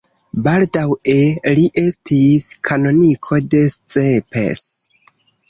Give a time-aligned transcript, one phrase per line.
[0.45, 1.17] Baldaŭe
[1.59, 4.67] li estis kanoniko de Szepes.